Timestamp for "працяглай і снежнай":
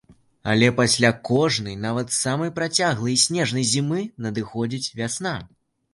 2.57-3.69